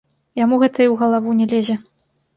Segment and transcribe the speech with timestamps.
[0.39, 1.75] Яму гэта і ў галаву не лезе.